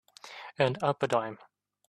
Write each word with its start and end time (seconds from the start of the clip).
And 0.57 0.81
up 0.81 1.03
a 1.03 1.07
dime. 1.07 1.37